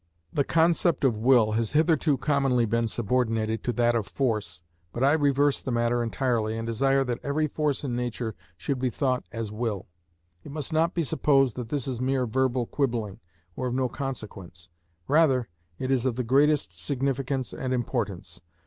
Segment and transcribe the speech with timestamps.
[0.33, 5.11] The concept of will has hitherto commonly been subordinated to that of force, but I
[5.11, 9.51] reverse the matter entirely, and desire that every force in nature should be thought as
[9.51, 9.85] will.
[10.43, 13.19] It must not be supposed that this is mere verbal quibbling
[13.55, 14.69] or of no consequence;
[15.07, 18.41] rather, it is of the greatest significance and importance.